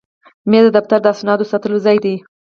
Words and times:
مېز 0.49 0.65
د 0.71 0.75
دفتر 0.77 0.99
د 1.03 1.07
اسنادو 1.13 1.49
ساتلو 1.51 1.77
ځای 1.85 1.97
دی. 2.05 2.15